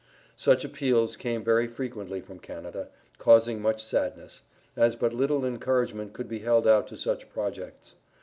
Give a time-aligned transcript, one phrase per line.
[0.35, 2.87] Such appeals came very frequently from Canada,
[3.19, 4.41] causing much sadness,
[4.75, 7.93] as but little encouragement could be held out to such projects.